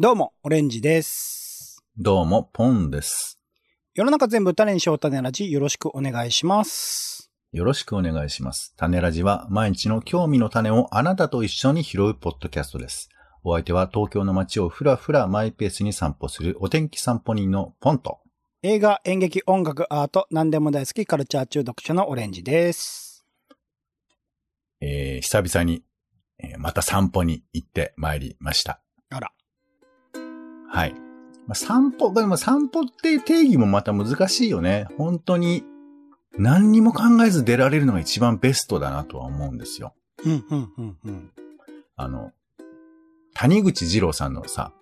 [0.00, 1.80] どうも、オレンジです。
[1.96, 3.38] どうも、ポンです。
[3.94, 7.30] 世の中全部種にしよう種ラジ、よろしくお願いします。
[7.52, 8.74] よろしくお願いします。
[8.76, 13.08] 種ラジは毎日の興味の種をあなたと一緒に拾うポッドキャストです。
[13.44, 18.18] お相手は東京の街をふらふらマイペースに散歩するお天気散歩人のポンと。
[18.64, 23.24] 映画、演劇、音楽、アート、何でも大好きカルチャー中毒者のオレンジです。
[24.80, 25.84] えー、久々に、
[26.40, 28.80] えーまた散歩に行ってまいりました。
[29.10, 29.30] あら。
[30.74, 30.94] はい。
[31.46, 34.88] まあ、散歩、でも散歩って定義もまた難しいよね。
[34.98, 35.62] 本当に
[36.36, 39.94] 何にも考えず出られるのが一番ベストだなとは思うんですよ。
[40.24, 41.30] うん、うん、うん、うん。
[41.94, 42.32] あの、
[43.34, 44.72] 谷口二郎さんのさ、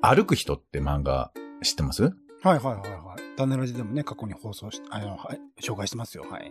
[0.00, 2.04] 歩く人って漫画知ってます？
[2.04, 2.12] はい
[2.44, 3.36] はいはいはい。
[3.36, 6.24] 種ラジでもね、過去に放送し、あの、はい、紹介してますよ。
[6.30, 6.50] はい。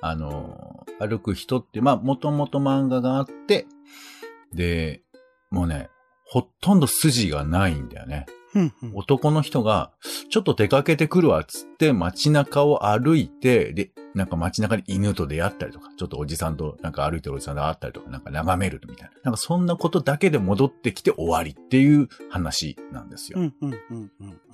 [0.00, 3.66] あの、歩く人って、まあ、もともと漫画があって、
[4.52, 5.02] で、
[5.50, 5.88] もうね、
[6.34, 8.26] ほとんど筋がないんだよね。
[8.92, 9.92] 男の人が、
[10.30, 19.14] ちょっと出かけてくるわ、っつって街中を歩いて、で、なんか街中に犬と出会ったりとか、ちょっとおじさんとなんか歩いてるおじさんと会ったりとか、なんか眺めるみたいな。
[19.22, 23.38] なんかそんなことだけで戻ってきて終わりっていう話なんですよ。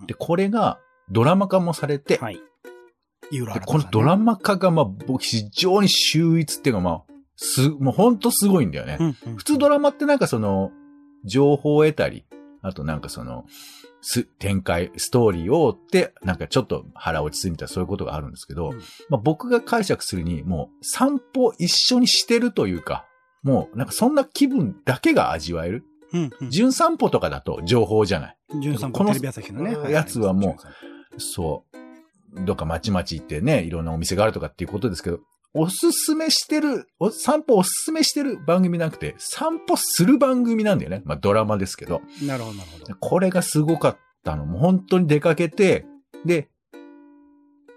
[0.07, 0.79] で、これが
[1.11, 2.35] ドラマ化もされて、はい。
[2.35, 7.03] で新このドラマ化がまあ、僕非常に秀逸っていうかまあ、
[7.37, 9.17] す、もうほんとすごいんだよね。
[9.37, 10.73] 普通ドラマってなんかその、
[11.25, 12.25] 情報を得たり、
[12.63, 13.47] あとなんかその、
[14.03, 23.07] す、展開、ストーリーを追って、なんかちょっと腹落ちするみたいなそういうことがあるんですけど、うんまあ僕が解釈するに、もう散歩一緒にしてるというか、
[23.43, 25.85] もうなんかそんな気分だけが味わえる。
[26.13, 26.51] うん、うん。
[26.51, 28.37] 純散歩とかだと情報じゃない。
[28.61, 29.93] 純さん、このテレビ朝日のね。
[29.93, 30.57] やつはも
[31.17, 32.45] うそう。
[32.45, 35.21] どっか町々行ってね、いろんなお店があるとかっていうことですけど、
[35.53, 41.03] おすすめしてる、お散歩おすすめしてる番組なくて、散歩する番組なんだよね。
[41.05, 42.03] まあドラマですけど。
[42.23, 42.95] なるほど、なるほど。
[43.01, 44.47] これがすごかったの。
[44.47, 45.87] もう本当に出かけて、
[46.25, 46.49] で、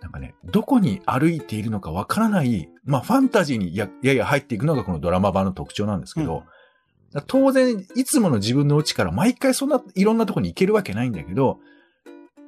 [0.01, 6.43] なんかね、どこに歩いているのかわからない、まあファンタジーにややや入っていくのがこのドラマ版の特徴なんですけど、
[7.27, 11.59] 当然、いつもの自分の家から毎回そんないろんなところに行けるわけないんだけど、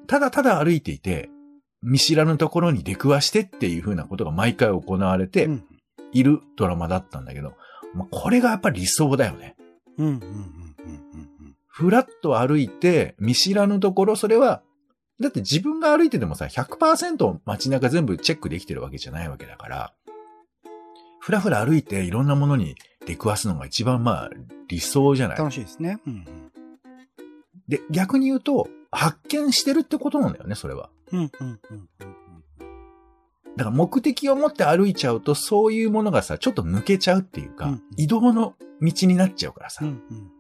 [0.08, 1.30] ただただ歩いていて、
[1.85, 5.63] 見知らぬところに出くわしてっていう風なことが毎回行われてうん、
[6.12, 7.53] いるドラマだったんだけど、
[7.94, 9.56] まあ、これがやっぱり理想だよね。
[9.97, 11.56] うん、うん、うん、うん、うん。
[11.68, 14.62] ふらっと歩いて、見知らぬところ、それは、
[15.19, 19.94] だって自分が歩いててもさ、100%街中全部チェックできてるわけじゃないわけだから、
[21.19, 22.75] ふらふら歩いていろんなものに
[23.06, 24.29] 出くわすのが一番まあ
[24.67, 25.38] 理想じゃない？
[25.38, 26.00] 楽しいですね。
[26.06, 26.25] うん、
[27.67, 30.90] で、逆に言うと、発見してるってことなんだよね、それは。
[31.16, 31.31] うん。
[31.40, 32.16] うん、うん、うん、うん。
[33.58, 39.86] だから目的を持って歩いちゃうと、そういうものがさ、ちょっと抜けちゃうっていうか、うん移動の道になっちゃうからさ。
[39.86, 40.31] うん、うん。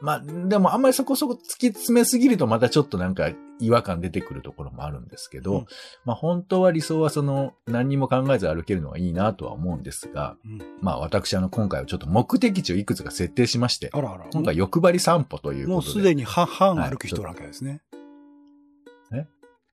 [0.00, 5.66] まあ、でもあんまりそこそこ突き詰めすぎるとまたちょっとなんか違和感出てくるところもあるんですけど、うん
[6.04, 14.26] まあ本当は理想はその何にも考えず歩けるのがいいなとは思うんですが、うんまあ私あの今回はちょっと目的地をいくつか設定しまして、あらあら。
[14.30, 16.00] 今回欲張り散歩というもうことで。
[16.00, 17.80] すでに半々歩く人なわけですね。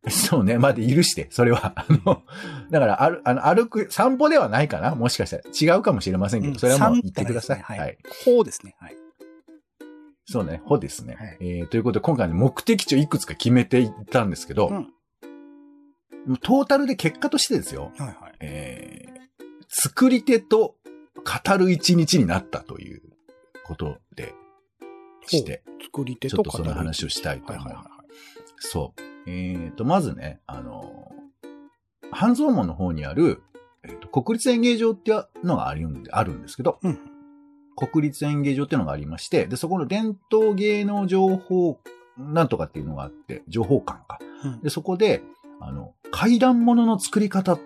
[0.09, 0.58] そうね。
[0.58, 1.74] まあ、で許して、それは。
[1.75, 2.24] あの、
[2.69, 4.96] だから、ある、あの、歩く、散歩ではないかな？
[4.96, 5.75] もしかしたら。
[5.75, 7.62] 違うかもしれませんけど、うんそれはもう散言ってください。
[7.62, 7.97] はい。
[8.25, 8.75] こうですね。
[8.80, 8.97] はい。
[10.25, 10.62] そうね。
[10.66, 11.16] ほですね。
[11.16, 14.94] はいえー、ということで、今回の目的地をいくつか決めていったんですけど、うん
[16.41, 17.91] トータルで結果としてですよ。
[17.97, 18.16] はいはい。
[18.40, 20.78] えー、作り手と
[21.16, 23.02] 語る一日になったという
[23.66, 24.34] ことで
[25.28, 27.66] して、作り手ちょっとその話をしたいと思う。
[27.66, 28.08] はいはいはい。
[28.59, 29.12] そう。
[29.28, 31.11] えっ、と、まずね、あの、
[32.11, 33.41] 半蔵門の方にある、
[33.84, 37.00] えーと国立演芸場っていうのがあるんであるんですけど、うん
[37.75, 41.79] 国立演芸場っていうのがありまして、で、そこの伝統芸能情報、
[42.17, 44.19] なんとかっていうのがあって、情報館か。
[44.44, 45.23] うんで、そこで、
[45.59, 47.58] あの、怪談物の作り方、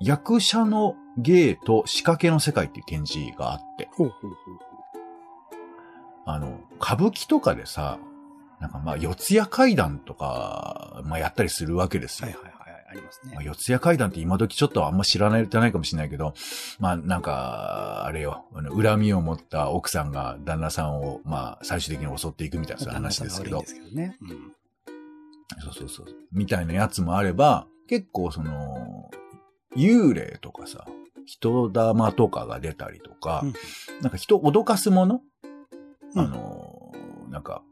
[0.00, 4.36] 役者の芸と仕掛けの世界っていう展示があって、ほうほうほう。
[6.26, 7.98] あの、歌舞伎とかでさ、
[8.60, 12.28] なんかまあ、四谷怪談とか、まあやったりするわけですよ。
[12.28, 12.86] はいはいはいはい。
[12.90, 13.42] ありますねまあ。
[13.42, 16.34] 四谷怪談って今時ちょっとあんま知らないてないかもしれないけど、
[16.78, 24.16] まあなんか、あれよ、あの恨みを持った奥さんが旦那さんを、まあ最終的に襲っていくみたいな話ですけどですけどね。
[24.20, 24.52] うん
[25.58, 26.06] そうそうそう。
[26.32, 29.10] みたいなやつもあれば、結構その、
[29.76, 30.86] 幽霊とかさ、
[31.26, 33.54] 人玉とかが出たりとか、うん
[34.00, 35.22] なんか人を脅かすもの、
[36.14, 36.92] うんあの、
[37.30, 37.62] なんか、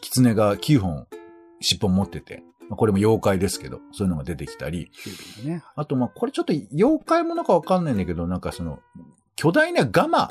[0.00, 1.06] 狐が9本
[1.60, 4.90] 尻尾持ってて、まあこれも妖怪ですけど、そういうのが出てきたり、
[5.44, 5.62] ね。
[5.74, 8.80] あと、まあ、これちょっと妖怪ものかわかんないんだけど、なんかその、
[9.36, 10.30] 巨大なガマ、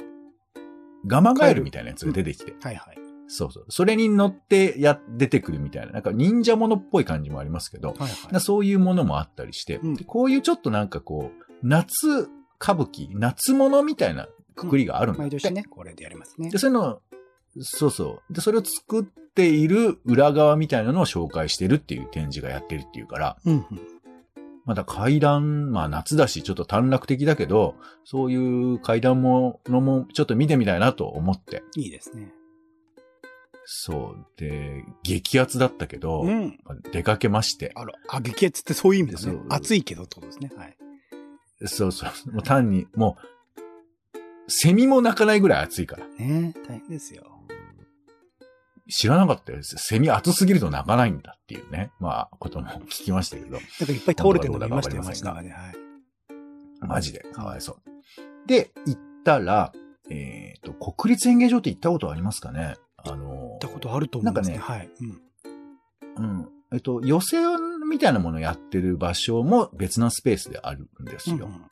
[1.07, 2.97] ガマガエルみたいなやつが出てきて、はいはい。
[3.27, 3.65] そうそう。
[3.69, 12.29] それに乗ってや、出てくるみたいな、なんか忍者ものっぽい感じもありますけど、はいはいなそういうものもあったりして、うんでこういうちょっとなんかこう、夏
[12.59, 15.35] 歌舞伎、夏物みたいなくくりがあるんだって。
[15.35, 16.57] 毎年ね、これでやりますねで、。
[16.57, 16.99] そういうの、
[17.59, 18.33] そうそう。
[18.33, 23.65] で、それを作っている裏側みたいなのを紹介してるっていう展示がやってるっていうから、うんうん。
[24.65, 28.35] まだ階段、まあ夏だし、ちょっと短絡的だけど、そうい
[28.73, 31.63] う階段ものもちょっと見てみたいなと思って。
[31.75, 32.33] いいですね。
[33.65, 34.25] そう。
[34.37, 36.57] で、激アツだったけど、うん。
[36.91, 37.71] 出かけまして。
[37.75, 39.39] あら、あ、激熱ってそういう意味ですね。
[39.49, 40.51] 暑いけどってことですね。
[40.55, 40.77] はい。
[41.65, 42.31] そうそう。
[42.31, 43.17] もう単に、も
[44.47, 46.05] う、セミも鳴かないぐらい暑いから。
[46.07, 47.34] ね大変ですよ。
[48.89, 49.59] 知らなかったよ。
[49.63, 51.91] セミ暑すぎると鳴かないんだっていうね。
[51.99, 53.51] まあ、ことも聞きましたけど。
[53.51, 55.49] なんかいっぱい倒れてるのがいましたよ、街中で。
[55.49, 55.75] はい。
[56.81, 57.19] マジで。
[57.19, 58.47] かわいそう。
[58.47, 59.73] で、行ったら、
[60.09, 62.75] えっ、と、国立演芸場って行ったことありますかね？
[62.97, 64.57] あの行ったことあると思うんですね。
[64.57, 64.89] なんはい。
[65.01, 65.21] うん。
[66.17, 66.49] うん。
[66.73, 67.37] えっと、寄せ
[67.89, 71.37] みたいなものをやってる場所も別なスペースであるんですよ。
[71.37, 71.65] うんうん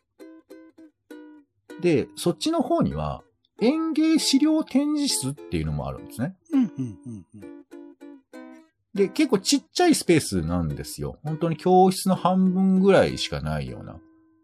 [1.82, 3.24] で、そっちの方には、
[3.64, 6.36] 園芸資料展示室っていうのもあるんですね。
[6.52, 7.64] うんうんうんうん。
[8.94, 11.18] で、結構ちっちゃいスペースなんですよ。
[11.24, 13.96] 本当に教室の半分ぐらいしかないような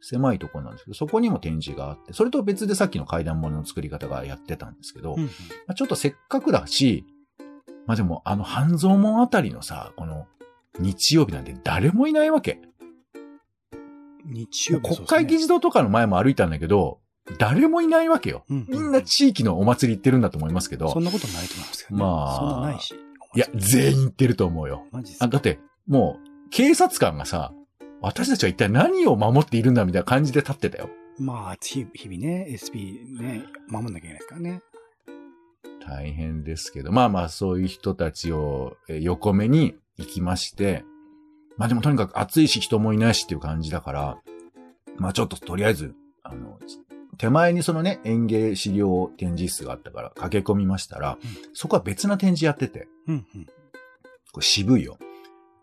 [0.01, 5.31] 狭いところなんですけど、そこにも展示があって、それと別でさっきの階段物の作り方がやってたんですけど、うんうんま
[5.67, 7.05] あ、ちょっとせっかくだし、
[7.85, 10.27] まあでもあの半蔵門あたりのさ、この
[10.79, 12.61] 日曜日なんて誰もいないわけ。
[14.25, 16.99] 日曜日国会議事事堂とかの前も歩いたんだけど、
[17.37, 18.43] 誰もいないわけよ。
[18.49, 22.03] うんみんな地域のお祭り行ってるんだと思いますけどそん、なことないと思いますけどね。
[22.03, 22.95] まあそんなないし。
[23.35, 24.85] いや、全員行ってると思うよ。
[24.91, 27.53] マジですかあだって、もう、警察官がさ、
[28.01, 30.89] 私たちは一体何を守っているんだみたいな感じで立ってたよ。
[31.19, 34.61] まあ、日日々ね、SP ね、守んなきゃいけないですからね。
[35.85, 40.83] 大変ですけど、まあまあそういう人たちをえー横目に行きまして、
[41.57, 44.17] まあでもとにかく暑いし人もいないしっていう感じだから、
[44.97, 45.93] まあちょっととりあえず、
[46.23, 46.57] あの、
[47.19, 53.45] 手前にそのね、園芸資料展示室があったから駆け込みましたら、うんそこは別な展示やってて、うんうん。
[54.31, 54.97] これ渋いよ。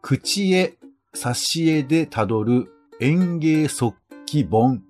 [0.02, 0.76] 口絵、
[1.14, 2.70] 挿絵でたどる
[3.00, 4.82] 園芸速記本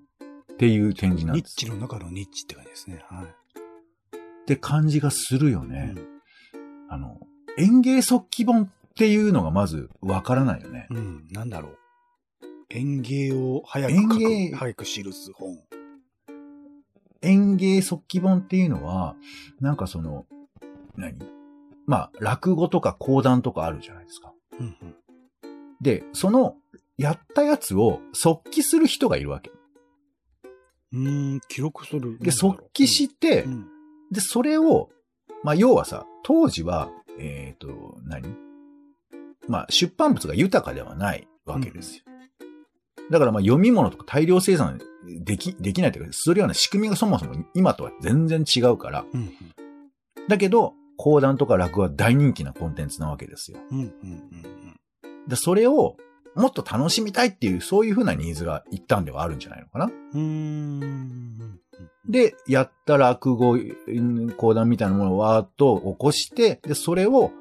[0.53, 1.55] っていう展示なんニッです。
[1.55, 3.01] チの中のニッチって感じですね。
[3.09, 3.25] はい。
[3.25, 3.29] っ
[4.45, 5.93] て感じがするよね。
[5.95, 6.17] うん
[6.89, 7.19] あの、
[7.57, 10.87] 園芸速記本っていうのがまずわからないよね。
[10.89, 11.77] うん、なんだろう。
[12.69, 15.57] 園芸を早く園書芸く、早く記す本。
[17.21, 19.15] 園芸速記本っていうのは、
[19.59, 20.25] なんかその、
[20.95, 21.19] 何？
[21.85, 24.33] まあ、落語とか講談とかあるじゃないですか。
[24.59, 24.95] うんうん。
[25.81, 26.55] で、その、
[26.97, 29.51] やったやつを速記する人がいるわけ。
[30.91, 32.17] うーん、記録する。
[32.19, 33.67] で、速記して、うん、うん
[34.11, 34.89] で、それを、
[35.43, 38.35] まあ、要はさ、当時は、えっ、と、何？
[39.47, 42.03] まあ、出版物が豊かではないわけですよ。
[43.11, 49.05] だから、まあ、読み物とか大量生産でき、できないというか、するような仕組みがそもそも今とは全然違うから。
[49.13, 49.33] うん
[50.27, 53.59] だけど、講談とか落語は大人気なコンテンツなわけですよ。
[53.71, 53.77] うん。
[53.77, 54.79] うんうんうん
[55.27, 55.97] で、それを、
[56.35, 59.91] もっと楽しみたいっていう、そういうふうなニーズが一旦ではあるんじゃないのかな。
[62.07, 67.31] で、やった落語、うん講談みたいなものをわーっと起こして、で、それを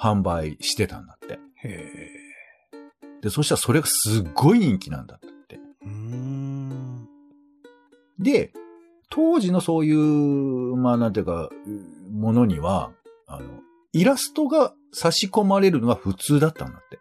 [0.00, 1.34] 販売してたんだって。
[1.34, 2.23] へえ。
[3.24, 5.58] で、そしたらそれがすっごい人気なんだって。
[8.18, 8.52] で、
[9.08, 11.48] 当時のそういう、まあなんていうか、
[12.12, 12.92] ものには、
[13.26, 13.46] あの、
[13.94, 16.98] イラストが差し込まれるのが普通だったんだって。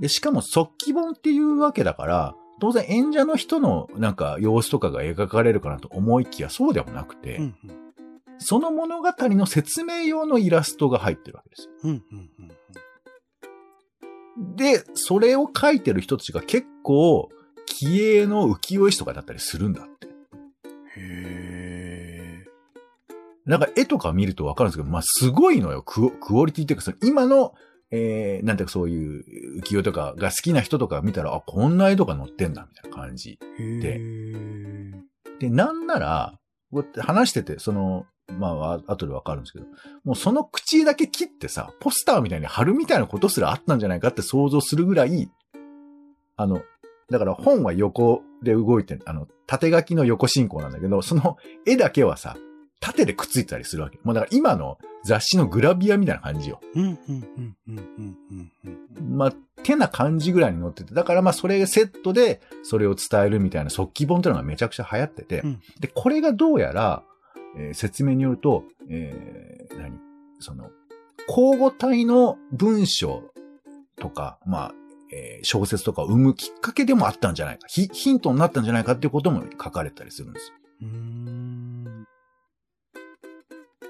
[0.00, 7.84] で、しかも速記本っていうわけだから、当然演者の人のなんか様子とかが描かれるかなと思いきやそうでもなくて、うんうん
[8.38, 11.70] その物語の説明用のイラストが入ってるわけですよ。
[11.84, 12.52] うんうんうん
[14.36, 17.28] で、それを描いてる人たちが結構、
[17.66, 20.06] 気鋭の浮世絵師とかだったりするんだって。
[20.06, 20.10] へ
[20.96, 22.44] え。
[23.46, 25.82] なんか絵とか見るとわかるんですけど、まあ、すごいのよ。
[25.82, 27.54] クオクオリティっていうか、その今の、
[27.90, 33.38] えー、なんていうかそういう浮世絵とかが好きな人とか見たら、あ、こんな絵とか載ってんだ、みたいな感じ。
[33.58, 34.92] へでえ。
[35.40, 36.38] で、なんなら、
[36.98, 39.66] 話してて、その、まあ、あ後でわかるんですけど、
[40.04, 45.30] もうその口だけ切ってさ、ポスターみたいに貼るみたいなことすらあったんじゃないかって想像するぐらい、
[46.36, 46.62] あの、
[47.10, 52.36] だから本は横で動いて、あの、縦書きの横進行なんだけど、その絵だけはさ、
[52.80, 53.98] 縦でくっついてたりするわけ。
[54.02, 56.60] もうだから今の雑誌のグラビアみたいな感じよ。
[56.74, 58.52] うんうんうんうんうんうん。
[58.98, 65.60] うんまあ、手な感じぐらいに載ってて、だからまあそれセットでそれを伝えるみたいな速記本っていうのがめちゃくちゃ流行ってて、うん。
[65.80, 67.02] で、これがどうやら、
[67.56, 69.98] えー説明によると、えー何？
[70.40, 70.70] その、
[71.28, 73.22] 交互体の文章
[73.96, 74.74] とか、まあ、
[75.12, 77.66] えー小説とかを生むきっかけでもあったんじゃないか。
[77.68, 80.54] ヒヒントになったんじゃないかっていうことも書かれたりするんですよ。
[80.82, 82.04] うーん。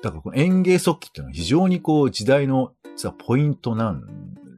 [0.03, 4.03] だからこの園芸速記っていうのは非常にこう時代の実はポイントなん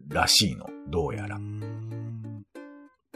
[0.09, 0.69] らしいの。
[0.89, 1.39] どうやら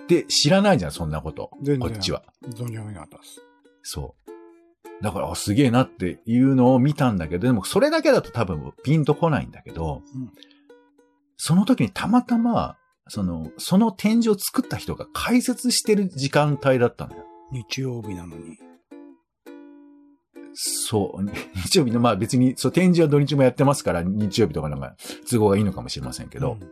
[0.09, 1.51] で、知らないじゃん、そんなこと。
[1.81, 2.25] こっちは。
[2.49, 3.41] 存じ上げなかったです。
[3.83, 4.30] そう。
[5.03, 10.31] だから、あすげえなっていうのを見たんだけど、でもそれだけだと多分ピンとこないんだけど、うん
[11.43, 12.77] その時にたまたま、
[13.09, 17.25] その、その展示を作った人が解説してる時間帯だったんだよ。
[17.51, 18.59] 日曜日なのに。
[20.53, 21.25] そう。
[21.65, 24.97] 日曜日の、まあ別に、そう、展示は土日もやってますから、日曜日とかなんか
[25.31, 26.71] 都合がいいのかもしれませんけど、うん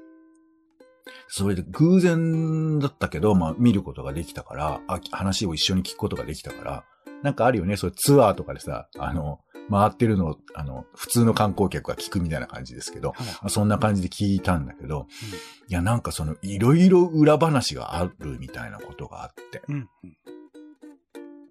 [1.31, 6.85] それで偶然だったけど、まあ見ることができたから、あ話を一緒に聞くことができたから、
[7.23, 15.07] なんかあるよね、そうツアーとかでさ、あの、回ってるのを、あの、普通の観光客が聞くみたいな感じですけど、はいまあそんな感じで聞いたんだけど、
[15.69, 19.75] いや、なんかその、いろいろ裏話があるみたいなことがあって、うん。
[19.77, 20.17] うん。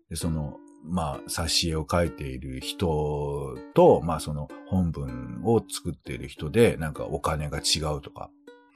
[0.09, 8.29] で、その、まあ、挿絵を描いている人と、まあ、その本文を作っている人で、なんかお金が違うとか。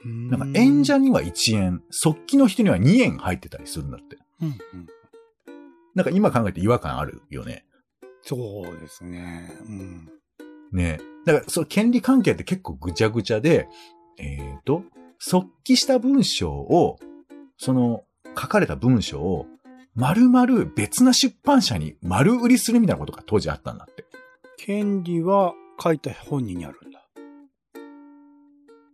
[0.04, 4.18] うんなんか演者には1円、速記の人には2円入ってたりするんだって。
[4.40, 4.86] うんうん。
[5.94, 7.64] なんか今考えて違和感あるよね。
[8.22, 9.50] そうですね。
[9.66, 10.08] うん。
[10.72, 13.68] ねだから、その権利関係って結構ぐちゃぐちゃで、
[14.18, 14.84] えっ、と、
[15.18, 16.98] 速記した文章を、
[17.58, 18.04] その
[18.38, 19.46] 書かれた文章を、
[19.94, 24.04] 丸々別な出版社に丸売りするみたいなことが当時あったんだって。
[24.56, 27.00] 権利は書いた本人にあるんだ。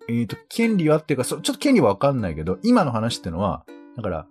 [0.09, 3.65] えっ、と、権利はっていうか、そちょっと権利はわかんないけど、今の話ってのは、
[3.97, 4.27] だから、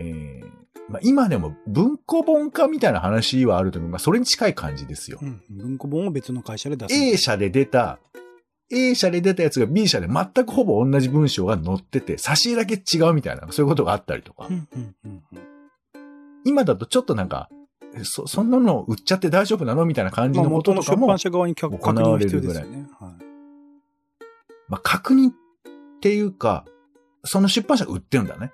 [0.00, 3.90] えーまあ、今でも文庫本化みたいな話はあると思う。
[3.92, 5.20] まあ、それに近い感じですよ。
[5.22, 5.40] うん。
[5.48, 6.94] 文庫本を別の会社で出す。
[6.94, 8.00] A 社で出た、
[8.72, 14.48] A 社で出たやつが B 社で全くほぼ同じ文章が載ってて、挿絵だけ違うみたいな、そういうことがあったりとか。
[14.50, 15.38] うんうんうんうん。
[16.44, 17.48] 今だとちょっとなんか、
[17.94, 22.88] えそ、そんなの売っちゃって大丈夫なのみたいな感じまあ、のこととかも、元の出版社側に確確認が必要ですよね。
[22.98, 23.12] はい。
[24.68, 25.32] まあ、確認っ
[26.00, 26.64] ていうか、
[27.22, 28.50] その出版社が売ってるんだね。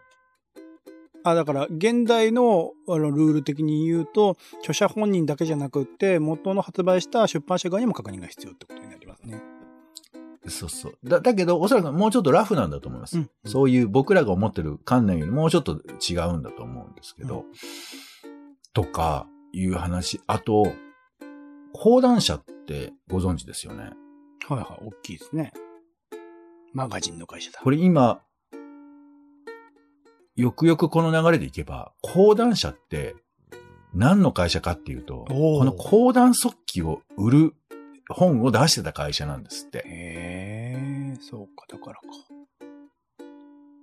[1.30, 9.42] あ、だから、現代のあのルール的に言うと、著者本人だけじゃなくって、元の発売した出版社側にも確認が必要ってことになりますね。
[10.46, 10.98] そうそう。
[11.02, 13.18] だ、だけど、おそらくもうちょっとラフなんだと思います。
[13.18, 17.44] うんそういう僕らが思ってる観念よりもうちょっと違うんだと思うんですけど、
[18.72, 20.20] とかいう話。
[20.28, 20.72] あと、
[21.72, 23.90] 講談社ってご存知ですよね。
[24.48, 25.52] はいはい、大きいですね。
[26.72, 27.60] マガジンの会社だ。
[27.64, 28.20] これ今、
[30.36, 33.16] よくよくこの流れでいけば、講談社って
[33.94, 37.54] 何の会社かっていうと、この講談速記を売る
[38.10, 39.78] 本を出してた会社なんですって。
[39.78, 42.02] へえ、そうか、だからか。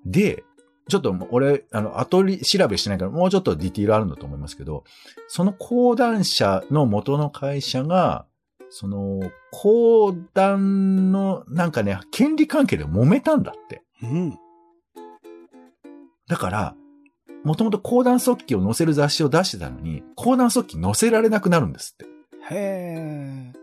[0.06, 0.44] で、
[0.90, 4.84] ちょっと俺、あの、後り調べしてないから、もうちょっとディティールあるんだと思いますけど、
[5.28, 8.28] その講談社の元の会社が、
[8.70, 9.20] その、
[9.52, 13.82] 講談の、なんかね、権利関係で揉めたんだって。
[14.04, 14.38] うん。
[16.34, 16.76] だから、
[17.44, 22.06] もともと講談速記を載せる雑誌を出してたのに、講談速記載せられなくなるんですって。
[22.56, 23.54] へえ。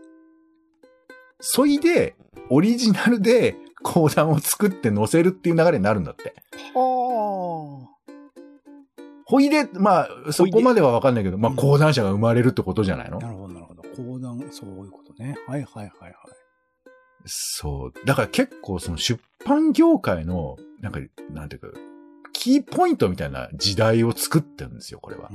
[1.41, 2.15] そいで、
[2.49, 6.33] オリジナルで講談を作って載せるっていう流れになるんだって。
[6.73, 7.89] は
[9.25, 13.19] ほいで、まあ、そこまではわかんないけど、まあ、うん講談社が生まれるってことじゃないの、あ。
[13.19, 13.81] なるほど、なるほど。
[13.81, 15.35] 講談、そういうことね。
[15.45, 16.13] はいはいはいはい。
[17.25, 18.05] そう。
[18.05, 21.77] だから結構その出版業界の、なんか、なんていうか、
[22.41, 25.29] キーポイントみたいな時代を作ってるんですよ、これは。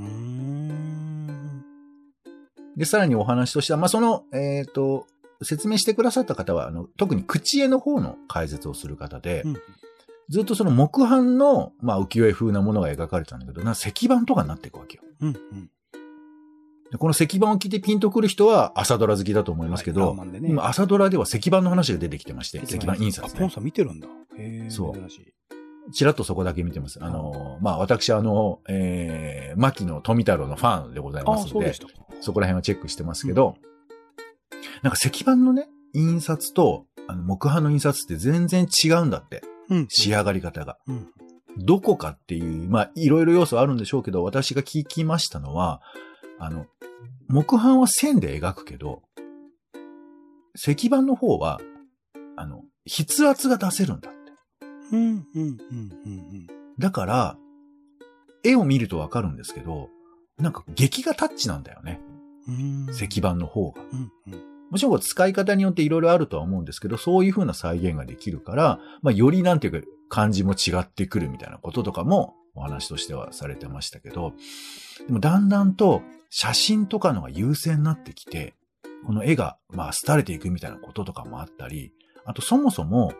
[2.75, 5.07] で、さらにお話としては、まあ、その、えっ、と、
[5.41, 9.55] 説明してくださった方は、あの、特に口絵の方の解説をする方で、うん
[10.29, 15.03] ずっとその木版の、まあ、浮世絵風なものが描かれてたんだけど、な石板とかになっていくわけよ。
[15.21, 15.69] うんうん。
[16.91, 23.49] でこの石板を聞いてピンとくる人は朝ドラ好きだと思いますけはいラど、ーマンでね今朝ドラでは石板の話が出てきてまして、石板印刷あ、ポねン。
[23.51, 24.09] さん見てるんだ。
[24.37, 24.69] へえ。
[24.69, 24.93] そう。
[25.93, 26.99] ちらっとそこだけ見てます。
[27.01, 31.95] あの、まあ、私、あの、えー、牧野富太郎のファンでございまあ、すのでそうで。
[32.21, 33.55] そこら辺はチェックしてますけど、
[34.81, 39.41] なんか石板のね、印刷と、あの、木版の印刷って全然違うんだって。
[39.69, 39.87] うん。
[39.89, 40.77] 仕上がり方が。
[40.87, 41.07] うん。
[41.57, 45.81] どこかっていう、まあ、いろいろ要素あるんでしょうけど、私が聞きましたのは、
[46.39, 46.65] あの、
[47.27, 49.01] 木版は線で描くけど、
[50.55, 51.59] 石板の方は、
[52.35, 54.11] あの、筆圧が出せるんだ。
[54.91, 55.57] うん、うん、うん、
[56.05, 56.47] うん。
[56.79, 57.37] だから、
[58.43, 59.89] 絵を見るとわかるんですけど、
[60.37, 61.99] なんか劇画タッチなんだよね。
[62.47, 63.81] うん石板の方が。
[63.91, 74.33] うんうんもちろん使い方によっていろいろあるとは思うんですけど、そういう風な再現ができるから、まあ、よりなんていうか、感じも違ってくるみたいなこととかもお話としてはされてましたけど、
[75.05, 78.55] でもだんだんと写真とかのが優先になってきて、
[79.05, 81.93] この絵が、まあ、廃れていくみたいなこととかもあったり、
[82.25, 83.13] あとそもそも、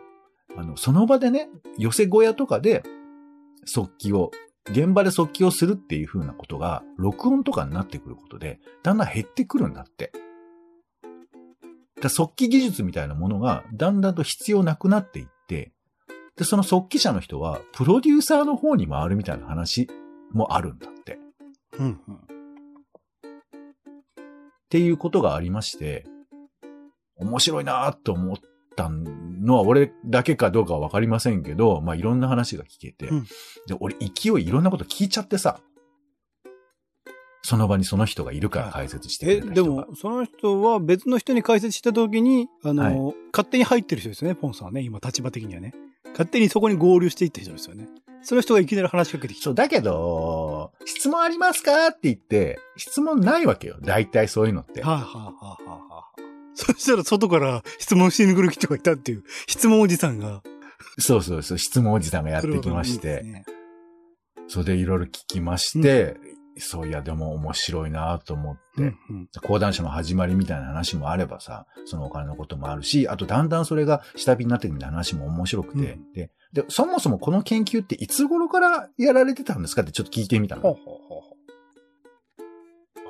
[0.56, 2.82] あの、その場でね、寄せ小屋とかで、
[3.64, 4.30] 速記を、
[4.70, 10.12] 現場で速記をするっていう風なことが、録音とかになってくることで、だんだん減ってくるんだって。
[10.12, 15.72] だから速記技術みたいなものが、だんだんと必要なくなっていって、
[16.36, 19.88] で、その速記者の人は、プロデューサーの方に回るみたいな話
[20.32, 21.18] もあるんだって。
[21.78, 22.38] うんうん
[24.68, 26.04] っていうことがありまして、
[27.16, 28.36] 面白いなと思っ
[28.76, 28.90] た
[29.40, 33.24] のは俺だけかどうかはわかりませんけど、まあいろんな話が聞けて、うん
[33.66, 35.60] で、俺勢いいろんなこと聞いちゃってさ、
[37.42, 39.82] その場にその人がいるから解説してくえ、れた人が。
[39.84, 45.72] でも、その人は別の人に解説したときに、あの、はい勝手に入ってる人ですよね、ポンさんはね、今立場的にはね。
[46.12, 47.86] 勝手にそこに合流していった人ですよね。
[48.22, 49.44] その人がいきなり話しかけてきた。
[49.44, 51.88] そう、だけど、質問ありますか？
[51.88, 53.76] って言って、質問ないわけよ。
[53.80, 54.82] 大体そういうのって。
[54.82, 56.04] はあ、はあはあはあはあ、
[56.58, 60.42] そしたら外から質問しに来る人がいたっていう、質問おじさんが。
[60.98, 63.44] そうそうそう、質問おじさんがやってきまして、ね
[64.48, 66.16] それでいろいろ聞きまして、
[66.56, 69.28] そういや、でも面白いなと思って、うんうん。
[69.42, 76.12] 講談社の始まりみたいな話もあればさ、そのお金のこともあるし、あとだんだんそれが下火になっていくみたいな話も面白くて、うん。
[76.12, 80.62] で、で、そもそもこの研究っていつ頃からやられてたんですかってちょっと聞いてみたの。
[80.62, 81.28] ほうほうほうほ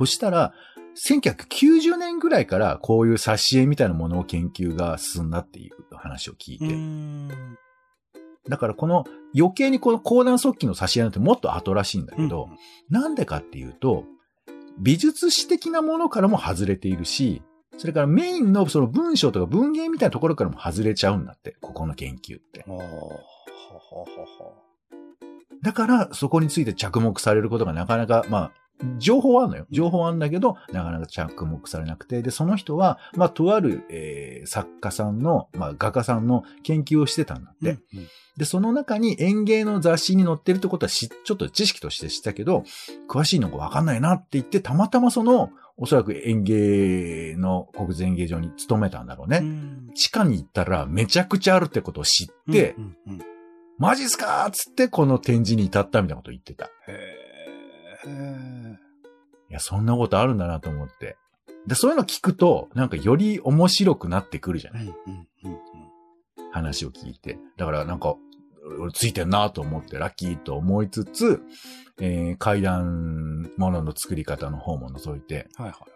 [0.00, 0.52] そしたら、
[1.06, 7.34] 1990年ぐらいからこういう挿絵みたいなものを研究が進んだっていう話を聞いうて、
[8.48, 9.04] だからこの
[9.36, 12.48] 余計にこの講談速記の挿絵なんてもっと後らしいんだけど、
[12.90, 14.04] なんでかっていうと、
[14.78, 17.42] 美術史的なものからも外れているし、
[17.76, 22.64] それからメインのその文章とか文芸みたいなところからも外れちゃうんだって、ここの研究って。
[25.62, 28.52] だからそこについて着目されることがなかなか、まあ、
[28.98, 29.66] 情報はあるのよ。
[29.70, 32.22] 情報はあるんだけど、なかなか着目されなくて。
[32.22, 37.70] で、その人は、まあ、とある、えー作家さんの、まあ、画家さんの研究をしてたんだって。
[37.70, 38.06] うんうん
[38.38, 42.62] で、その中に園芸の雑誌に載ってるってことはし、ちょっと知識として知ったけど、
[43.08, 49.38] 詳しいのがわかんないなって言って、たまたまその、おそらく園芸の国立園芸場に勤めたんだろうね。
[49.38, 53.22] うん地下に行ったらめちゃくちゃあるってことを知って、うんうんうん
[53.80, 56.64] マジっすかーっつってこの展示に至ったみたいなことを言ってた。
[56.64, 56.68] い
[58.08, 58.78] へ
[59.50, 59.52] え。
[59.54, 61.16] や、そんなことあるんだなと思って。
[61.66, 65.58] で、そういうの聞くと、なんかより面白くなってくるじゃない、うんうんうんうん
[66.50, 67.38] 話を聞いて。
[67.58, 68.16] だからなんか、
[68.80, 71.42] 俺ついてんなと思ってラッキーと思いつつ、
[72.00, 75.90] えー階段ものの作り方の方も覗いて、はいはいはい。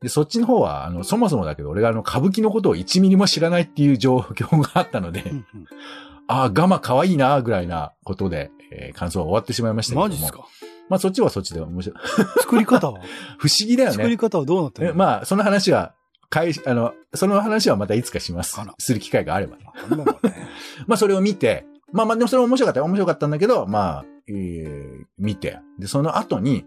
[0.00, 5.46] で、そっちの方は、あの、そもそもだけど、俺があの、歌舞伎のことを1ミリも知らないっていう状況があったので、うんうん
[6.28, 10.08] ああ、ガマ可愛いな、ぐらいなことで、えー感想は終わってしまいましたけども。
[10.08, 10.46] マジっすか？
[10.88, 11.98] まあ、そっちはそっちで面白い。
[12.42, 13.00] 作り方は？
[13.38, 13.96] 不思議だよね。
[13.96, 15.94] 作り方はどうなってるえまあ、その話は、
[16.28, 18.56] 返し、あの、その話はまたいつかします。
[18.78, 19.64] する機会があればね。
[19.96, 20.04] ね。
[20.86, 25.60] まあ、それを見て、まあまあ、でもそれも面白かったよ面白かったんだけど、まあ、えー見て。
[25.78, 26.64] で、その後に、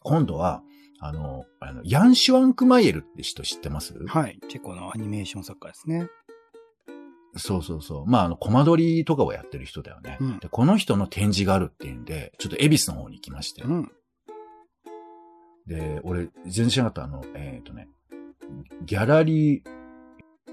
[0.00, 0.62] 今度は、
[1.00, 3.94] あの、あの、ヤン・シュアンクマイエルって人知ってます？
[4.06, 4.38] はい。
[4.48, 6.08] チェコのアニメーション作家ですね。
[7.36, 8.06] そうそうそう。
[8.06, 10.18] まあ、あの、コマ撮りとかをやってる人だよね。
[10.20, 13.62] うんで、この人の展示があるっていうんで、ちょっと恵比寿の方に行きまして。
[13.62, 13.92] うん。
[15.66, 17.88] で、俺、全然知らなかった、あの、えっ、とね、
[18.84, 19.62] ギャラリー、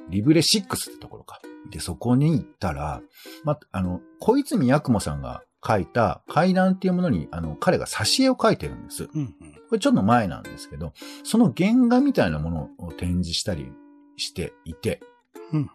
[0.10, 1.41] リブレ6ってところか。
[1.69, 3.02] で、そこに行ったら、
[3.43, 9.06] ま、あの、小泉八雲さんが書いた階段っていうものに、あの、彼が挿絵を描いてるんです。
[9.06, 9.54] こうんうん。
[9.72, 10.93] れちょっと前なんですけど、
[11.24, 13.72] その原画みたいなものを展示したり
[14.17, 15.02] していて、
[15.52, 15.69] うん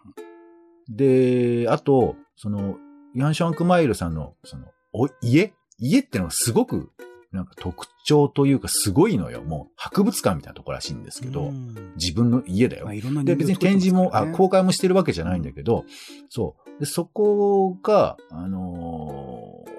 [0.89, 2.77] で、あと、その、
[3.15, 5.53] ヤンションクマイルさんの、その、お、家？
[5.81, 6.91] 家ってのはすごく、
[7.31, 9.43] なんか特徴というかすごいのよ。
[9.43, 12.95] もう博物館みたいなとこらしいんですけど、うん自分の家だよまあ、。
[12.95, 15.85] いろんなで、別に展示も、あ、こ公開もしてるわけじゃないんだけど、
[16.31, 16.81] そう。
[16.81, 19.79] で、そこが、あのー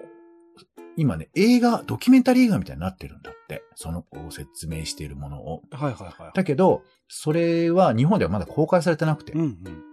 [1.00, 3.64] 今ね、映画、ドキュメンタリー映画みたいになってるんだって。
[3.76, 5.62] その、説明しているものを。
[5.72, 5.76] う。
[5.76, 6.32] はいはいはい。
[6.34, 9.84] だけど、それは日本ではまだ公開されてなくて、うんうん。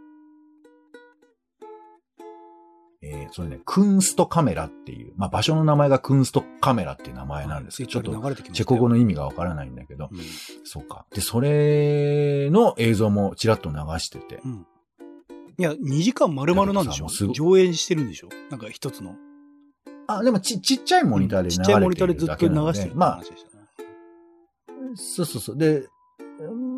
[3.09, 8.11] えーそれね、クンストカメラっていう、まあ場所の名前がクンストカメラっていう名前なんですけど、ちょっと
[8.53, 10.19] チェコ語の意味がわからないんだけど、うん
[10.64, 11.07] そうか。
[11.14, 14.66] で、それの映像もちらっと流してて、うん。
[15.59, 17.07] いや、2時間丸々なんでしょ？
[17.33, 18.29] 上映してるんでしょ？
[18.51, 19.14] なんか一つの。
[20.09, 23.23] あ、でもち、ちっちゃいモニターで流ちっちゃいモれてニターでずっとるだけなので、流してるまあ。
[24.95, 25.57] そうそうそう。
[25.57, 25.87] で、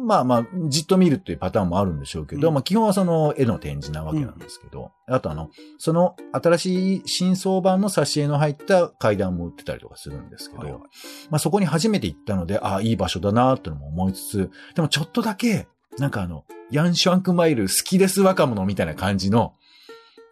[0.08, 2.54] まあまあ、じっと見るっていうパターンもあるんでしょうけど、うん。
[2.54, 10.80] まあ基本はその絵の展示なわけなんですけど、あとあの、その新しい新装版の挿絵の入った階段も売ってたりとかするんですけど、はいはい。
[11.28, 15.68] まあそこに初めて行ったので、ああ、いい場所だなってのも思いつつ、でもちょっとだけ、
[15.98, 19.52] なんかあの、ヤンシュアンクマイル好きです若者みたいな感じの、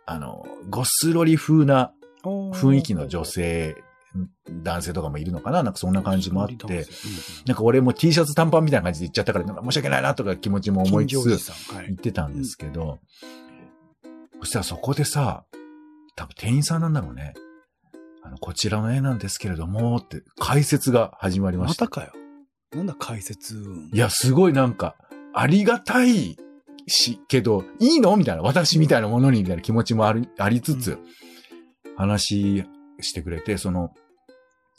[0.06, 1.92] あの、ゴスロリ風な
[2.24, 3.76] 雰囲気の女性、
[4.48, 5.62] 男性とかもいるのかな？
[5.62, 6.87] なんかそんな感じもあって、
[7.46, 12.98] なんか俺も T シャツ短パンみたいな感じで行っちゃったから、なんか申し訳ないなとか気持ちも思いつつ、はい言ってたんですけど、
[14.40, 15.44] そしたらそこでさ、
[16.14, 17.35] 多分店員さんなんだろうね。
[18.22, 21.85] あの、こちらの絵なんですけれども、って解説が始まりました。
[21.85, 22.12] またかよ。
[22.74, 23.55] なんだ解説。
[23.92, 24.96] いや、すごいなんか、
[25.33, 26.37] ありがたい
[26.88, 28.16] し、けど、いいの？
[28.16, 30.98] みたいな、私みたいなものに、みたいな気持ちもあり、ありつつ、
[31.96, 32.64] 話
[33.00, 33.92] してくれて、その、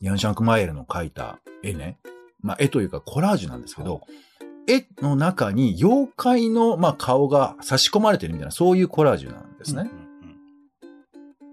[0.01, 1.97] ヤンシャンクマイエルの描いた絵ね。
[2.41, 4.01] まあ、絵というかコラージュなんですけど、
[4.67, 9.89] 絵の中に妖怪の、まあ、顔が差し込まれてるみたいな、そういうコラージュなんですね。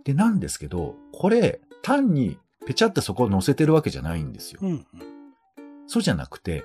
[0.05, 4.61] で、なんですけど、これ、単に、ぺちゃってそこを載せてるわけじゃないんですよ。
[5.87, 6.65] そうじゃなくて、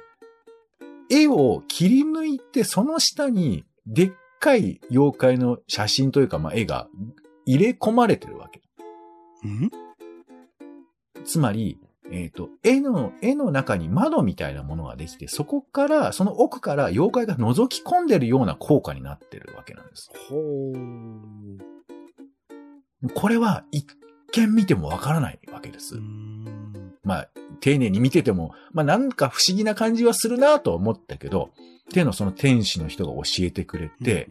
[1.09, 6.87] 絵を切り抜いて、その下に、でっかい妖怪の写真というか、まあ、絵が
[7.45, 8.61] 入れ込まれてるわけ。
[9.43, 9.71] うん？
[11.29, 11.77] つまり、
[12.11, 20.09] えっ、と、絵の、絵の中に窓みたいなものができて、そこから、その奥から妖怪が覗き込んでるような効果になってるわけなんです。
[20.27, 20.73] ほ
[23.13, 23.85] これは一
[24.33, 25.97] 見見てもわからないわけです。
[25.97, 25.99] う。
[25.99, 31.51] んまあ、丁寧に見てても、まあなんか不思議な感じはするなとは思ったけど、
[31.89, 34.29] っていうのをその天使の人が教えてくれて、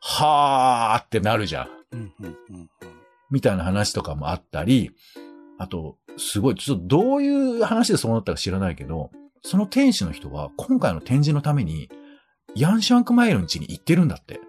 [0.00, 1.68] はーってなるじゃん。
[1.92, 2.70] うんうんうんうん
[3.30, 4.90] みたいな話とかもあったり、
[5.62, 9.10] あと、すごい、ちょっとどういう話でそうなったか知らないけど、
[9.42, 11.88] その天使の人は今回の展示のために、
[12.56, 14.40] ヤンシャンクマイルの家に行ってるんだって。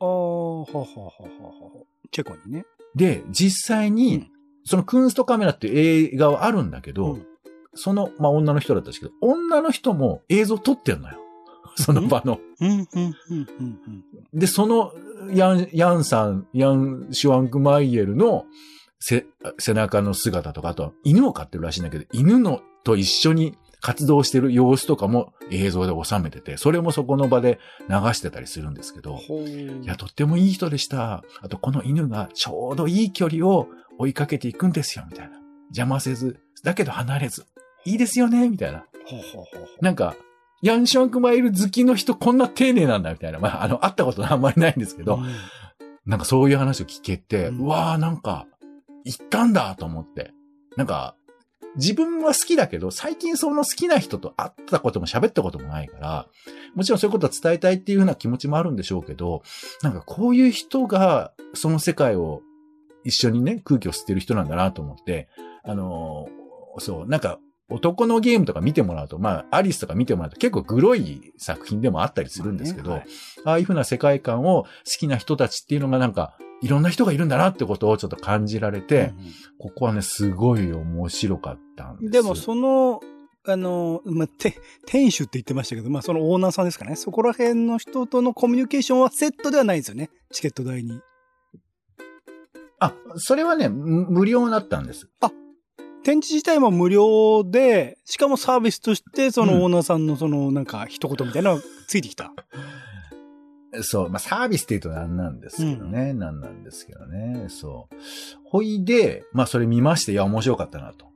[0.00, 1.84] ああ、ははははは。
[2.10, 2.64] チェコにね。
[2.94, 4.30] で、実際うにん、
[4.64, 7.26] そのクンストカメラっていう映画はあるんだけど、うん
[7.74, 11.18] その、まあ、女の人だったんですけど、女の人も映像撮ってんのよ。
[11.76, 12.40] その場の。
[14.32, 14.92] で、その、
[15.32, 18.46] ヤン、ヤンさん、ヤン・シュワンクマイエルのせ、
[19.00, 19.24] 背
[19.74, 29.18] 中の姿とか、あとは犬を飼ってるらしいんだけど、犬のと一緒に活動してる様子とかも映像で収めてて、それもそこの場で流してたりするんですけど。
[29.20, 31.22] いや、とってもいい人でした。
[31.40, 35.38] あと、この犬がちょうどいい距離を追いかけていくんですよ、みたいな。
[35.68, 37.46] 邪魔せず、だけど離れず。
[37.84, 38.84] いいですよね、みたいな。
[39.80, 40.16] なんか、
[40.60, 43.38] ヤンシャンクマイル好きの人こんな丁寧なんだ、みたいな。
[43.38, 45.04] まあ、あの、会ったことあんまりないんですけう。
[45.04, 45.26] ど、うん
[46.06, 48.46] なんかそういう話を聞けて、うんうわーなんか、
[49.08, 50.32] 行ったんだと思って。
[50.76, 51.16] なんか、
[51.76, 56.26] 自分は好きだけど、最近その好きな人と会ったことも喋ったこともないから、
[56.74, 59.42] もちろんそういうことは伝えたいっていうふうな気持ちもあるんでしょうけど、
[59.82, 62.42] なんかこういう人が、その世界を
[63.04, 65.28] 一緒にね、空気を吸ってる人なんだなと思って、
[65.64, 67.38] あのーそう、なんか、
[67.70, 73.06] 男のゲームとか見てもらうと、まあ、アリスとか見てもらうと結構グロい作品でもあったりするんですけど、まあね
[73.44, 79.14] ああいうふうな世界観を好きな人たちっていうのがなんか、いろんな人がいるんだなってことをちょっと感じられて、はい
[79.60, 82.10] ここはね、すごい面白かったんです。
[82.12, 83.00] でも、その、
[83.44, 86.94] あの、まあ、て、店主って言ってましたけど、まあ、そのオーナーさんですかね。
[86.94, 90.10] そこら辺の人とのコミュニケーションはセットではないんですよね。
[90.30, 91.00] チケット代に。
[92.78, 95.08] あ、それはね、む無料だったんです。
[96.04, 102.32] 展示自体も無料で、しかもサービスとして、そうんのオーナーさんのその、なんか、一言みたいなのがついてきた。
[103.82, 107.96] そう、まあ、サービスって言うとなんなんですけどね、なんなんですけどね、そう。
[108.44, 111.06] ほいで、まあ、それ見まして、いや、面白かったなと。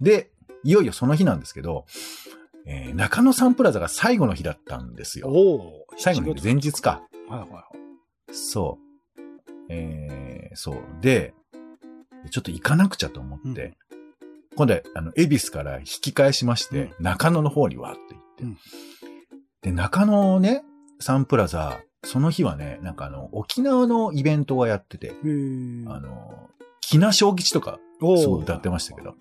[0.00, 0.30] で、
[0.64, 1.86] いよいよその日なんですけど、
[2.64, 5.28] えー中野サンプラザが最後の日だったんですよ。
[5.28, 5.86] おお。
[5.96, 7.02] 最後の日で前日か。
[7.28, 7.66] はいはいは
[8.30, 8.34] い。
[8.34, 8.78] そ
[9.18, 9.22] う。
[9.68, 10.76] えー、そう。
[11.00, 11.34] で、
[12.30, 13.74] ちょっと行かなくちゃと思って、うん
[14.56, 18.58] 今度は、あの、恵比寿から引き返しまして、中野の方にわーって行って、うん
[19.62, 20.64] で、中野ね、
[20.98, 26.48] サンプラザ、その日はね、なんかあの、沖縄のイベントがやってて、あの、
[26.80, 29.14] 木名小吉とか、おーすごい歌ってましたけど。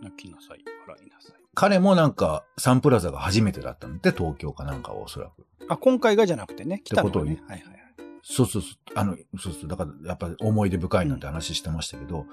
[0.00, 1.36] 泣きなさい、笑いなさい。
[1.54, 5.44] 彼もなんか、サンプラザが初めてだったので、東京かなんかはおそらく。
[5.68, 7.34] あ、今回がじゃなくてね、来たのがってことを言。
[7.34, 7.82] ねはいはいはい。
[8.22, 8.72] そうそうそう。
[8.94, 9.68] あの、そうそう。
[9.68, 12.26] だから、やっぱり思い出深いなんて話してましたけど、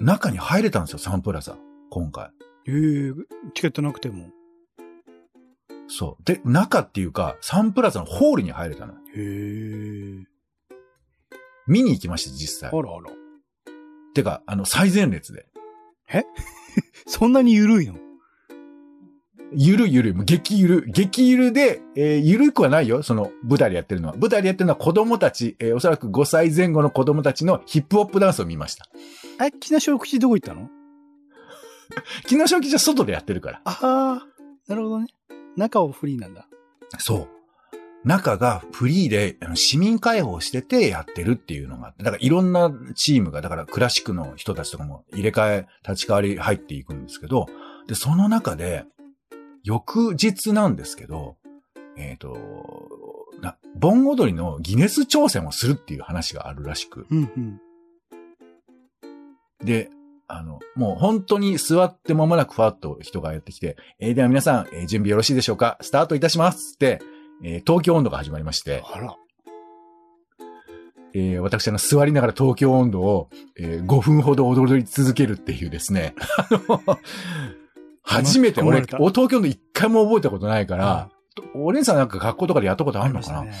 [0.00, 1.56] 中に入れたんですよ、サンプラザ。
[1.90, 2.30] 今回。
[2.66, 3.12] へえ、
[3.54, 4.30] チケットなくても。
[5.88, 6.24] そう。
[6.24, 8.94] で、中っていうか、サンプラザのホールに入れたの。
[8.94, 10.24] へえ。
[11.66, 12.70] 見に行きました、実際。
[12.70, 13.10] あらあら。
[14.14, 15.46] てか、あの、最前列で。
[17.06, 17.94] そんなに緩いの？
[19.52, 24.14] ゆるゆる、激ゆる、激ゆるで、えーゆるくはないよ、その舞台でやってるのは。
[24.16, 28.86] 舞台でやってるのは子供たち、えーおそらく5歳前後の子供たちのヒップホップダンスを見ました。
[29.44, 30.68] え、木梨小吉どこ行ったの？
[32.22, 33.60] 昨日正気じゃ外でやってるから。
[33.64, 34.26] ああ、
[34.68, 35.06] なるほどね。
[35.56, 36.46] 中をフリーなんだ。
[36.98, 37.28] そう。
[38.04, 47.46] 中がフリーで市民開放しててやってるっていうのがあって、だからいろんなチームが、だからクラシックの人たちとかも入れ替え、立ち替わり入っていくんですけど、
[47.88, 48.84] で、その中で、
[49.64, 51.36] 翌日なんですけど、
[51.96, 52.36] えっ、と、
[53.42, 57.06] な、盆踊りのギネス挑戦をするっていう話があるらしく。
[57.10, 57.60] うんうん。
[59.64, 59.90] で、
[60.28, 65.76] あの、もう本当に座って間もなくファッと人がやってきて、えーでは皆さん、えー準備よろしいでしょうか？
[65.80, 67.00] スタートいたしますって、
[67.42, 69.16] えー東京温度が始まりまして、あら。
[71.12, 76.80] えー私あの座りながら東京温度を、えー5分ほど踊り続けるっていうですね、あの、
[78.10, 81.10] 初めて俺、東京温度一回も覚えたことないから、
[81.54, 83.52] お姉さんなんか学校とかでやったことあるのかな、ね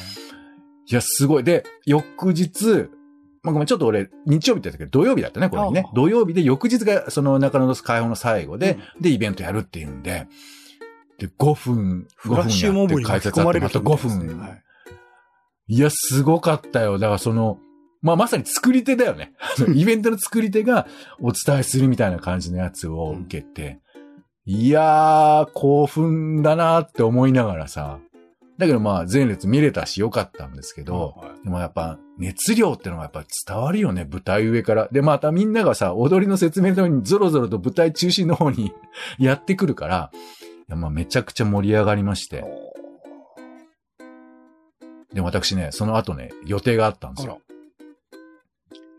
[0.90, 1.44] いや、すごい。
[1.44, 2.88] で、翌日、
[3.42, 4.84] まあ、ごめん、ちょっと俺、日曜日って言ったけ？
[4.86, 5.94] ど、土曜日だったね、これねあ。
[5.94, 10.26] 土曜日で、翌日が、その中野の開放の最後で、で、イベントやるっていうんで、
[11.18, 14.40] で、5分、5フラッシュモブに分やって、解説あって、巻き込また5人みたいですね分。
[14.40, 14.62] はい
[15.72, 16.98] いや、すごかったよ。
[16.98, 17.60] だからその、
[18.02, 19.34] まあ、まさに作り手だよね。
[19.72, 20.88] イベントの作り手が
[21.20, 23.78] お伝えするみたいな感じのやつを受けて、
[24.46, 28.00] いやー、興奮だなって思いながらさ、
[28.58, 34.88] だけどまあ、前列見れたしよかったんですけど、はいでもやっぱ熱量ってのがやっぱ伝わるよね、舞台上から。
[34.92, 38.72] で、またみんながさ、踊りの説明のためにゾロゾロと舞台中心の方に
[39.18, 40.16] やってくるから、い
[40.68, 42.44] やまあめちゃくちゃ盛り上がりまして。
[45.14, 47.40] で、私ね、その後ね、予定があったんですよ。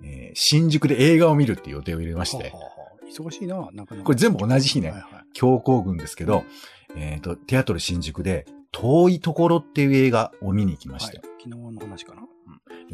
[0.03, 2.80] えー新宿で映画を見るっていう予定を入れましては、はは
[3.11, 3.95] 忙しいな、なかなか。
[4.03, 6.43] これ全部同じ日ねはい、はい強行軍ですけど、
[6.95, 11.17] えっ、と、テアトル新宿で、遠いところっていう映画を見に行きまして。
[11.19, 12.21] はい昨日の話かな？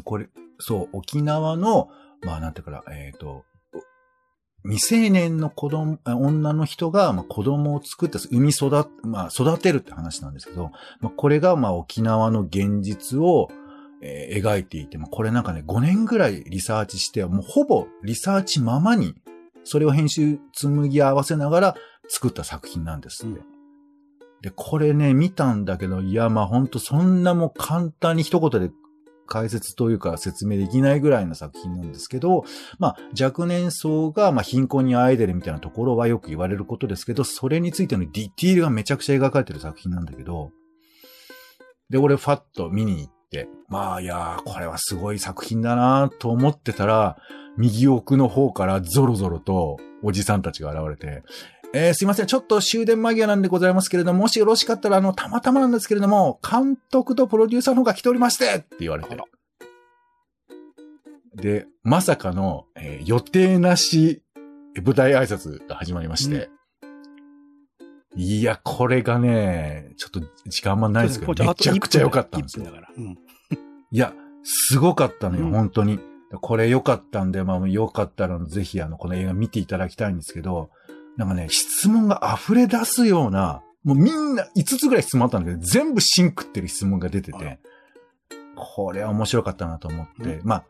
[0.04, 1.90] これ、そう、沖縄の、
[2.22, 3.44] まあなんていうかな、えっ、と、
[4.64, 13.48] 未成年の子供、あ女の人が、まあ、子供を作って、産み育っ、まあ育てるって話なんですけど、まあ、これが、まあ沖縄の現実を、
[14.00, 19.14] えー描いていて、まあ、これなんかね、5年ぐらいリサーチして、もうほぼリサーチままに、
[19.68, 21.74] それを編集紡ぎ合わせながら
[22.08, 23.38] 作った作品なんですって。
[23.38, 23.58] うん
[24.40, 28.70] で、これね、見たんだけど、いや、まあほんとそんなもう簡単に一言で
[29.26, 32.44] 解説というか説明できないぐらいの作品なんですけど、
[32.78, 40.50] まあ若年層がまあ貧困にあえいでるみたいなところはよく言われることですけど、それについてのディティールがめちゃくちゃ描かれてる作品なんだけど、
[41.90, 43.17] で、俺ファッと見に行って、
[43.68, 47.18] まあいやー、これはすごい作品だなと思ってたら、
[47.56, 51.22] 右奥の方からゾロゾロとおじさんたちが現れて、
[51.74, 52.26] えーすいません。
[52.26, 59.16] ちょっと終電間際なんでございますけれども、もしよろしかったら、あの、たまたまなんですけれども、監督とプロデューサーの方が来ておりましてって言われて。
[61.34, 64.22] で、まさかの、えー予定なし
[64.82, 66.48] 舞台挨拶が始まりまして、
[68.16, 72.70] いや、これがね、ちょっと時間あんまないですけど、めちゃくちゃ良かったんですよ1。
[72.70, 72.94] 分だから。
[72.96, 73.18] うん。
[73.90, 75.98] いや、すごかったのよ、うん本当に。
[76.40, 80.70] これ良かったんで、まあ、良かったら、ぜひ、あの、この映画見ていただきたいんですけど、
[81.16, 87.60] なんかね、質問が溢れ出すような、もうみんな5つぐらい質問あったんだけど、全部シンクってる質問が出てて、
[88.56, 90.64] これは面白かったなと思って、うまあ、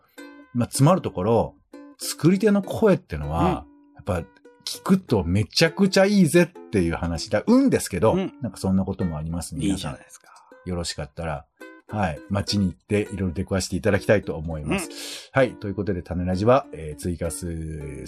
[0.54, 1.54] まあ、詰まるところ、
[1.98, 3.64] 作り手の声ってのは、
[3.96, 4.22] やっぱ、
[4.68, 7.42] 聞くとめちゃくちゃいいぜっていう話だ。
[7.46, 9.62] うんですけど、うんなんかそんなこともありますね。
[9.62, 10.28] いい皆さんじゃないですか。
[10.66, 11.46] よろしかったら、
[11.88, 15.30] はい、街に行っていろいろ出くわしていただきたいと思います。
[15.32, 17.46] はい、ということで、種ラジは、えー、ツイキャス、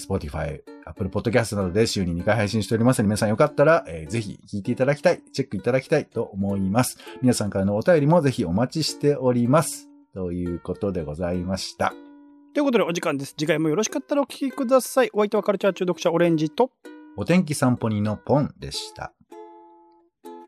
[0.06, 6.98] Spotify、Apple Podcast などで週に2回配信しておりますので、皆さんよかったら、えーぜひ聞いていただきたい、チェックいただきたいと思います。
[7.22, 9.88] 皆さんからのお便りもぜひお待ちしております。
[10.12, 12.09] ということでございました。
[12.52, 13.34] ということでお時間です。
[13.38, 15.10] 次回もよろしかったらお聞きください。
[15.12, 16.72] お相手はカルチャー中毒者オレンジと
[17.16, 19.12] お天気散歩人のポンでした。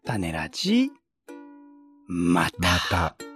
[0.05, 0.91] 種ラジ。
[2.09, 2.57] また。
[2.59, 3.32] また。